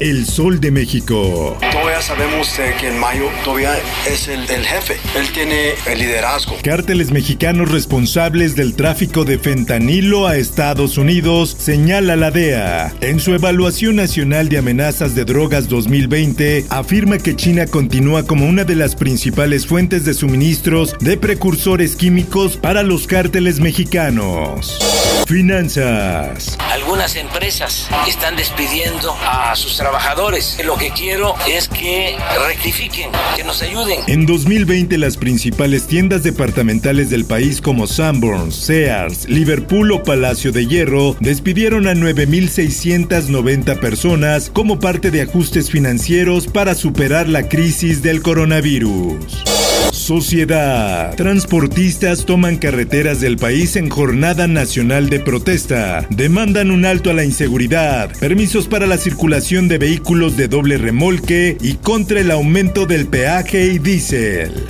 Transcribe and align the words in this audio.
El 0.00 0.26
Sol 0.26 0.60
de 0.60 0.70
México. 0.70 1.56
Todavía 1.70 2.02
sabemos 2.02 2.58
eh, 2.58 2.74
que 2.80 2.88
en 2.88 2.98
mayo 2.98 3.28
todavía 3.44 3.78
es 4.06 4.28
el, 4.28 4.40
el 4.50 4.66
jefe. 4.66 4.96
Él 5.16 5.28
tiene 5.32 5.74
el 5.86 5.98
liderazgo. 5.98 6.56
Cárteles 6.62 7.12
mexicanos 7.12 7.70
responsables 7.70 8.56
del 8.56 8.74
tráfico 8.74 9.24
de 9.24 9.38
fentanilo 9.38 10.26
a 10.26 10.36
Estados 10.36 10.98
Unidos, 10.98 11.56
señala 11.58 12.16
la 12.16 12.30
DEA. 12.30 12.92
En 13.00 13.20
su 13.20 13.34
evaluación 13.34 13.96
nacional 13.96 14.48
de 14.48 14.58
amenazas 14.58 15.14
de 15.14 15.24
drogas 15.24 15.68
2020, 15.68 16.66
afirma 16.70 17.18
que 17.18 17.36
China 17.36 17.66
continúa 17.66 18.24
como 18.24 18.46
una 18.46 18.64
de 18.64 18.74
las 18.74 18.96
principales 18.96 19.66
fuentes 19.66 20.04
de 20.04 20.14
suministros 20.14 20.96
de 20.98 21.16
precursores 21.16 21.94
químicos 21.96 22.56
para 22.56 22.82
los 22.82 23.06
cárteles 23.06 23.60
mexicanos. 23.60 24.78
Finanzas. 25.26 26.58
Algunas 26.70 27.16
empresas 27.16 27.88
están 28.06 28.36
despidiendo 28.36 29.16
a 29.22 29.54
sus 29.56 29.80
trabajadores. 29.84 30.58
Lo 30.64 30.78
que 30.78 30.88
quiero 30.92 31.34
es 31.46 31.68
que 31.68 32.16
rectifiquen, 32.48 33.10
que 33.36 33.44
nos 33.44 33.60
ayuden. 33.60 34.00
En 34.06 34.24
2020 34.24 34.96
las 34.96 35.18
principales 35.18 35.86
tiendas 35.86 36.22
departamentales 36.22 37.10
del 37.10 37.26
país 37.26 37.60
como 37.60 37.86
Sanborns, 37.86 38.54
Sears, 38.54 39.28
Liverpool 39.28 39.92
o 39.92 40.02
Palacio 40.02 40.52
de 40.52 40.66
Hierro 40.66 41.16
despidieron 41.20 41.86
a 41.86 41.92
9.690 41.92 43.78
personas 43.78 44.48
como 44.48 44.80
parte 44.80 45.10
de 45.10 45.20
ajustes 45.20 45.70
financieros 45.70 46.46
para 46.46 46.74
superar 46.74 47.28
la 47.28 47.46
crisis 47.50 48.00
del 48.00 48.22
coronavirus. 48.22 49.53
Sociedad. 49.94 51.14
Transportistas 51.14 52.26
toman 52.26 52.56
carreteras 52.56 53.20
del 53.20 53.36
país 53.36 53.76
en 53.76 53.88
jornada 53.88 54.48
nacional 54.48 55.08
de 55.08 55.20
protesta. 55.20 56.06
Demandan 56.10 56.70
un 56.70 56.84
alto 56.84 57.10
a 57.10 57.14
la 57.14 57.24
inseguridad, 57.24 58.10
permisos 58.18 58.66
para 58.66 58.86
la 58.86 58.98
circulación 58.98 59.68
de 59.68 59.78
vehículos 59.78 60.36
de 60.36 60.48
doble 60.48 60.78
remolque 60.78 61.56
y 61.60 61.74
contra 61.74 62.20
el 62.20 62.30
aumento 62.32 62.86
del 62.86 63.06
peaje 63.06 63.66
y 63.66 63.78
diésel. 63.78 64.66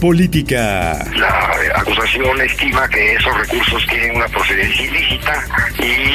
Política. 0.00 1.06
La 1.16 1.80
acusación 1.80 2.40
estima 2.42 2.86
que 2.88 3.14
esos 3.14 3.34
recursos 3.38 3.86
tienen 3.88 4.16
una 4.16 4.28
procedencia 4.28 4.84
ilícita 4.84 5.44
y 5.78 6.05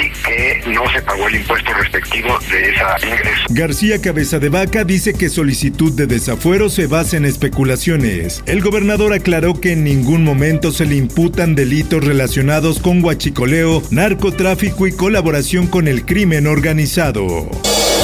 no 0.83 0.91
se 0.91 1.01
pagó 1.01 1.27
el 1.27 1.35
impuesto 1.35 1.73
respectivo 1.73 2.29
de 2.49 3.07
ingreso. 3.07 3.45
García 3.49 4.01
Cabeza 4.01 4.39
de 4.39 4.49
Vaca 4.49 4.83
dice 4.83 5.13
que 5.13 5.29
solicitud 5.29 5.93
de 5.93 6.07
desafuero 6.07 6.69
se 6.69 6.87
basa 6.87 7.17
en 7.17 7.25
especulaciones. 7.25 8.43
El 8.45 8.61
gobernador 8.61 9.13
aclaró 9.13 9.59
que 9.59 9.73
en 9.73 9.83
ningún 9.83 10.23
momento 10.23 10.71
se 10.71 10.85
le 10.85 10.95
imputan 10.95 11.55
delitos 11.55 12.03
relacionados 12.03 12.79
con 12.79 13.03
huachicoleo, 13.03 13.83
narcotráfico 13.91 14.87
y 14.87 14.93
colaboración 14.93 15.67
con 15.67 15.87
el 15.87 16.05
crimen 16.05 16.47
organizado. 16.47 17.49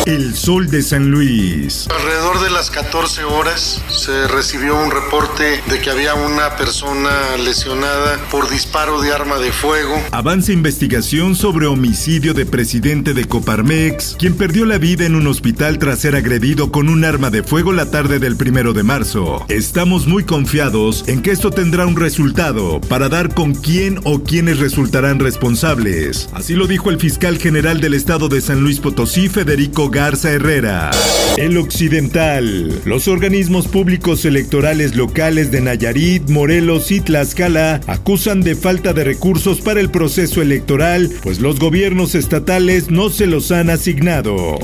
El 0.07 0.35
Sol 0.35 0.69
de 0.69 0.83
San 0.83 1.11
Luis. 1.11 1.85
Alrededor 1.93 2.39
de 2.39 2.49
las 2.49 2.71
14 2.71 3.25
horas 3.25 3.83
se 3.89 4.25
recibió 4.29 4.81
un 4.81 4.89
reporte 4.89 5.61
de 5.69 5.81
que 5.81 5.89
había 5.89 6.15
una 6.15 6.55
persona 6.55 7.35
lesionada 7.43 8.17
por 8.31 8.49
disparo 8.49 9.01
de 9.01 9.11
arma 9.11 9.37
de 9.37 9.51
fuego. 9.51 10.01
Avanza 10.13 10.53
investigación 10.53 11.35
sobre 11.35 11.67
homicidio 11.67 12.33
de 12.33 12.45
presidente 12.45 13.13
de 13.13 13.25
Coparmex, 13.25 14.15
quien 14.17 14.37
perdió 14.37 14.65
la 14.65 14.77
vida 14.77 15.05
en 15.05 15.13
un 15.13 15.27
hospital 15.27 15.77
tras 15.77 15.99
ser 15.99 16.15
agredido 16.15 16.71
con 16.71 16.87
un 16.87 17.03
arma 17.03 17.29
de 17.29 17.43
fuego 17.43 17.73
la 17.73 17.91
tarde 17.91 18.19
del 18.19 18.37
primero 18.37 18.71
de 18.71 18.83
marzo. 18.83 19.45
Estamos 19.49 20.07
muy 20.07 20.23
confiados 20.23 21.03
en 21.07 21.21
que 21.21 21.31
esto 21.31 21.51
tendrá 21.51 21.85
un 21.85 21.97
resultado 21.97 22.79
para 22.79 23.09
dar 23.09 23.33
con 23.33 23.53
quién 23.53 23.99
o 24.05 24.23
quiénes 24.23 24.59
resultarán 24.59 25.19
responsables. 25.19 26.29
Así 26.31 26.53
lo 26.53 26.65
dijo 26.65 26.91
el 26.91 26.97
fiscal 26.97 27.37
general 27.39 27.81
del 27.81 27.93
estado 27.93 28.29
de 28.29 28.39
San 28.39 28.61
Luis 28.61 28.79
Potosí, 28.79 29.27
Federico 29.27 29.91
Garza 29.97 30.29
Herrera. 30.29 30.91
El 31.37 31.57
Occidental. 31.57 32.83
Los 32.85 33.07
organismos 33.07 33.67
públicos 33.67 34.25
electorales 34.25 34.95
locales 34.95 35.49
de 35.49 35.59
Nayarit, 35.59 36.29
Morelos 36.29 36.91
y 36.91 37.01
Tlaxcala 37.01 37.81
acusan 37.87 38.41
de 38.41 38.55
falta 38.55 38.93
de 38.93 39.03
recursos 39.03 39.59
para 39.59 39.79
el 39.79 39.89
proceso 39.89 40.43
electoral, 40.43 41.09
pues 41.23 41.39
los 41.39 41.59
gobiernos 41.59 42.13
estatales 42.13 42.91
no 42.91 43.09
se 43.09 43.25
los 43.25 43.51
han 43.51 43.71
asignado. 43.71 44.59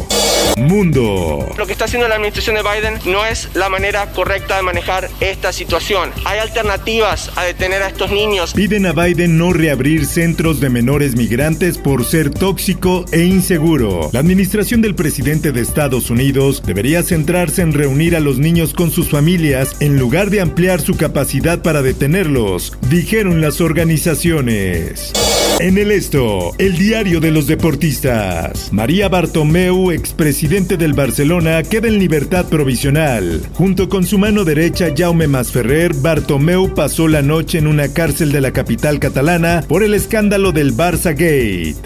Mundo. 0.57 1.51
Lo 1.57 1.65
que 1.65 1.71
está 1.71 1.85
haciendo 1.85 2.07
la 2.07 2.15
administración 2.15 2.55
de 2.55 2.61
Biden 2.61 2.99
no 3.11 3.25
es 3.25 3.49
la 3.55 3.69
manera 3.69 4.11
correcta 4.11 4.57
de 4.57 4.61
manejar 4.61 5.09
esta 5.19 5.51
situación. 5.51 6.11
Hay 6.25 6.37
alternativas 6.37 7.31
a 7.35 7.43
detener 7.43 7.81
a 7.81 7.87
estos 7.87 8.11
niños. 8.11 8.53
Piden 8.53 8.85
a 8.85 8.91
Biden 8.91 9.39
no 9.39 9.51
reabrir 9.51 10.05
centros 10.05 10.59
de 10.59 10.69
menores 10.69 11.15
migrantes 11.15 11.79
por 11.79 12.05
ser 12.05 12.29
tóxico 12.29 13.03
e 13.11 13.23
inseguro. 13.23 14.11
La 14.13 14.19
administración 14.19 14.81
del 14.81 14.93
presidente 14.93 15.22
de 15.23 15.61
Estados 15.61 16.09
Unidos 16.09 16.61
debería 16.65 17.01
centrarse 17.01 17.61
en 17.61 17.71
reunir 17.71 18.13
a 18.17 18.19
los 18.19 18.39
niños 18.39 18.73
con 18.73 18.91
sus 18.91 19.09
familias 19.09 19.77
en 19.79 19.97
lugar 19.97 20.29
de 20.29 20.41
ampliar 20.41 20.81
su 20.81 20.97
capacidad 20.97 21.61
para 21.61 21.81
detenerlos, 21.81 22.77
dijeron 22.89 23.39
las 23.39 23.61
organizaciones. 23.61 25.13
En 25.61 25.77
el 25.77 25.91
esto, 25.91 26.51
el 26.57 26.77
diario 26.77 27.21
de 27.21 27.31
los 27.31 27.47
deportistas. 27.47 28.73
María 28.73 29.07
Bartomeu, 29.07 29.91
expresidente 29.91 30.75
del 30.75 30.91
Barcelona, 30.91 31.63
queda 31.63 31.87
en 31.87 31.99
libertad 31.99 32.49
provisional. 32.49 33.41
Junto 33.53 33.87
con 33.87 34.05
su 34.05 34.17
mano 34.17 34.43
derecha, 34.43 34.87
Jaume 34.93 35.29
Masferrer, 35.29 35.93
Bartomeu 35.93 36.73
pasó 36.73 37.07
la 37.07 37.21
noche 37.21 37.59
en 37.59 37.67
una 37.67 37.87
cárcel 37.87 38.33
de 38.33 38.41
la 38.41 38.51
capital 38.51 38.99
catalana 38.99 39.63
por 39.69 39.83
el 39.83 39.93
escándalo 39.93 40.51
del 40.51 40.75
Barça 40.75 41.11
Gate. 41.11 41.77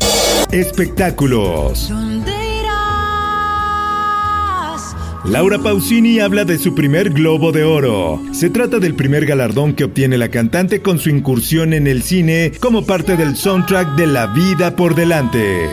Espectáculos. 0.51 1.91
Laura 5.29 5.59
Pausini 5.59 6.21
habla 6.21 6.45
de 6.45 6.57
su 6.57 6.73
primer 6.73 7.09
Globo 7.09 7.51
de 7.51 7.65
Oro. 7.65 8.21
Se 8.31 8.49
trata 8.49 8.79
del 8.79 8.95
primer 8.95 9.25
galardón 9.25 9.73
que 9.73 9.83
obtiene 9.83 10.17
la 10.17 10.29
cantante 10.29 10.81
con 10.81 10.99
su 10.99 11.09
incursión 11.09 11.73
en 11.73 11.85
el 11.85 12.01
cine 12.01 12.53
como 12.61 12.85
parte 12.85 13.17
del 13.17 13.35
soundtrack 13.35 13.95
de 13.95 14.07
La 14.07 14.27
vida 14.27 14.73
por 14.75 14.95
delante. 14.95 15.69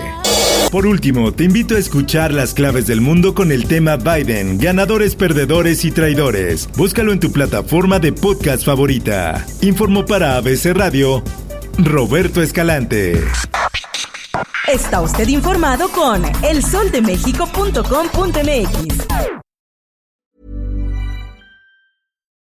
Por 0.72 0.86
último, 0.86 1.32
te 1.32 1.44
invito 1.44 1.76
a 1.76 1.78
escuchar 1.78 2.32
las 2.32 2.52
claves 2.52 2.88
del 2.88 3.00
mundo 3.00 3.32
con 3.32 3.52
el 3.52 3.66
tema 3.66 3.96
Biden, 3.96 4.58
ganadores, 4.58 5.14
perdedores 5.14 5.84
y 5.84 5.92
traidores. 5.92 6.68
Búscalo 6.76 7.12
en 7.12 7.20
tu 7.20 7.30
plataforma 7.30 8.00
de 8.00 8.12
podcast 8.12 8.64
favorita. 8.64 9.46
Informó 9.60 10.04
para 10.04 10.36
ABC 10.36 10.72
Radio, 10.74 11.22
Roberto 11.78 12.42
Escalante. 12.42 13.22
Está 14.66 15.00
usted 15.00 15.28
informado 15.28 15.88
con 15.90 16.24
elsoldemexico.com.mx. 16.42 19.33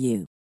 you. 0.00 0.26